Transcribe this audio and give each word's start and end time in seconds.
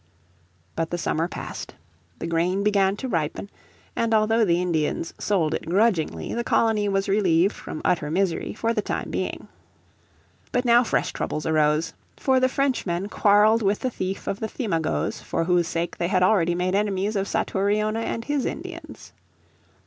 But 0.75 0.99
summer 0.99 1.27
passed. 1.27 1.75
The 2.17 2.25
grain 2.25 2.63
began 2.63 2.97
to 2.97 3.07
ripen, 3.07 3.51
and 3.95 4.15
although 4.15 4.43
the 4.43 4.59
Indians 4.59 5.13
sold 5.19 5.53
it 5.53 5.67
grudgingly 5.69 6.33
the 6.33 6.43
colony 6.43 6.89
was 6.89 7.07
relieved 7.07 7.53
from 7.55 7.83
utter 7.85 8.09
misery 8.09 8.55
for 8.55 8.73
the 8.73 8.81
time 8.81 9.11
being. 9.11 9.47
But 10.51 10.65
now 10.65 10.83
fresh 10.83 11.13
troubles 11.13 11.45
arose, 11.45 11.93
for 12.17 12.39
the 12.39 12.49
Frenchmen 12.49 13.09
quarreled 13.09 13.61
with 13.61 13.81
the 13.81 13.91
chief 13.91 14.25
of 14.25 14.39
the 14.39 14.47
Thimagoes 14.47 15.21
for 15.21 15.43
whose 15.43 15.67
sake 15.67 15.97
they 15.97 16.07
had 16.07 16.23
already 16.23 16.55
made 16.55 16.73
enemies 16.73 17.15
of 17.15 17.27
Satouriona 17.27 17.99
and 17.99 18.25
his 18.25 18.47
Indians. 18.47 19.13